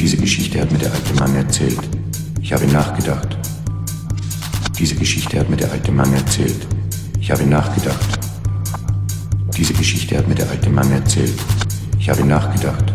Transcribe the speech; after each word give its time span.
Diese 0.00 0.16
Geschichte 0.16 0.60
hat 0.60 0.70
mir 0.70 0.78
der 0.78 0.92
alte 0.92 1.14
Mann 1.14 1.34
erzählt. 1.34 1.80
Ich 2.40 2.52
habe 2.52 2.66
nachgedacht. 2.68 3.36
Diese 4.78 4.94
Geschichte 4.94 5.40
hat 5.40 5.50
mir 5.50 5.56
der 5.56 5.72
alte 5.72 5.90
Mann 5.90 6.12
erzählt. 6.14 6.66
Ich 7.20 7.30
habe 7.30 7.44
nachgedacht. 7.44 8.18
Diese 9.56 9.74
Geschichte 9.74 10.16
hat 10.16 10.28
mir 10.28 10.36
der 10.36 10.48
alte 10.48 10.70
Mann 10.70 10.90
erzählt. 10.92 11.34
Ich 11.98 12.08
habe 12.08 12.24
nachgedacht. 12.24 12.92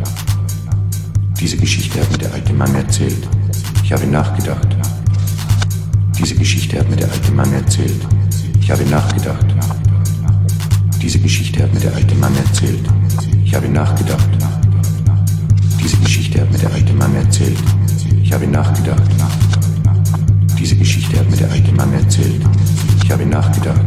Diese 1.39 1.57
Geschichte 1.57 1.99
hat 1.99 2.09
mir 2.09 2.19
der 2.19 2.33
alte 2.33 2.53
Mann 2.53 2.73
erzählt. 2.73 3.27
Ich 3.83 3.91
habe 3.91 4.05
nachgedacht. 4.07 4.75
Diese 6.17 6.35
Geschichte 6.35 6.79
hat 6.79 6.89
mir 6.89 6.95
der 6.95 7.11
alte 7.11 7.31
Mann 7.33 7.53
erzählt. 7.53 8.01
Ich 8.61 8.71
habe 8.71 8.83
nachgedacht. 8.85 9.45
Diese 11.01 11.19
Geschichte 11.19 11.63
hat 11.63 11.73
mir 11.73 11.81
der 11.81 11.93
alte 11.95 12.15
Mann 12.15 12.35
erzählt. 12.37 12.87
Ich 13.43 13.53
habe 13.53 13.67
nachgedacht. 13.67 14.42
Diese 15.83 15.97
Geschichte 15.97 16.39
hat 16.39 16.49
mir 16.49 16.57
der 16.59 16.71
alte 16.73 16.93
Mann 16.93 17.13
erzählt. 17.15 17.57
Ich 18.23 18.31
habe 18.31 18.47
nachgedacht. 18.47 19.03
Diese 20.57 20.77
Geschichte 20.77 21.19
hat 21.19 21.29
mir 21.29 21.35
der 21.35 21.51
alte 21.51 21.71
Mann 21.73 21.93
erzählt. 21.93 22.41
Ich 23.03 23.11
habe 23.11 23.25
nachgedacht. 23.25 23.81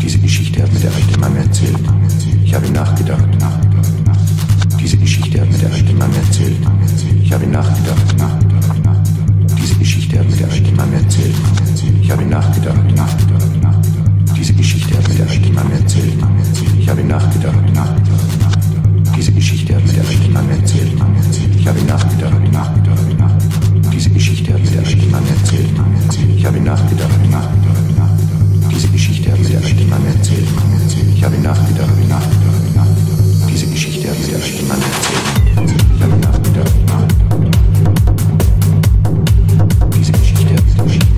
Diese 0.00 0.18
Geschichte 0.18 0.62
hat 0.62 0.72
mir 0.72 0.80
der 0.80 0.94
alte 0.94 1.20
Mann 1.20 1.36
erzählt. 1.36 1.78
Ich 2.44 2.54
habe 2.54 2.70
nachgedacht. 2.70 3.28
Diese 4.80 4.96
Geschichte 4.96 5.40
hat 5.40 5.50
mir 5.50 5.58
der 5.58 5.70
alte 5.70 5.92
Mann 5.92 6.14
erzählt. 6.14 6.56
Ich 7.22 7.32
habe 7.32 7.46
nachgedacht. 7.46 8.14
Diese 9.60 9.74
Geschichte 9.74 10.18
hat 10.18 10.30
mir 10.30 10.36
der 10.36 10.50
alte 10.50 10.72
Mann 10.72 10.92
erzählt. 10.94 11.34
Ich 12.00 12.10
habe 12.10 12.24
nachgedacht. 12.24 12.80
Diese 14.34 14.54
Geschichte 14.54 14.96
hat 14.96 15.08
mir 15.08 15.14
der 15.14 15.28
alte 15.28 15.52
Mann 15.52 15.70
erzählt. 15.72 16.14
Ich 16.78 16.88
habe 16.88 17.04
nachgedacht. 17.04 18.37
Diese 19.18 19.32
Geschichte 19.32 19.74
hat 19.74 19.84
mir 19.84 19.94
der 19.94 20.06
alte 20.06 20.30
Mann 20.30 20.48
erzählt. 20.48 20.92
Ich 21.58 21.66
habe 21.66 21.80
nachgedacht. 21.82 22.36
Diese 23.92 24.10
Geschichte 24.10 24.54
hat 24.54 24.60
mir 24.60 24.70
der 24.70 24.78
alte 24.86 25.06
Mann 25.06 25.24
erzählt. 25.26 25.70
Ich 26.36 26.46
habe 26.46 26.60
nachgedacht. 26.60 27.10
Diese 28.70 28.86
Geschichte 28.86 29.32
hat 29.32 29.40
mir 29.40 29.48
der 29.48 29.58
alte 29.58 29.84
Mann 29.86 30.06
erzählt. 30.06 30.46
Ich 31.16 31.24
habe 31.24 31.36
nachgedacht. 31.38 31.90
Diese 33.50 33.66
Geschichte 33.66 34.08
hat 34.08 34.18
mir 34.20 34.26
der 34.28 34.36
alte 34.36 34.62
Mann 34.66 34.82
erzählt. 34.82 35.82
Ich 35.96 36.02
habe 36.02 36.16
nachgedacht. 36.18 36.74
Diese 39.98 40.12
Geschichte 40.12 40.54
hat 40.54 40.62
mir 40.62 40.76
der 40.76 40.86
alte 40.86 41.12
Mann 41.12 41.17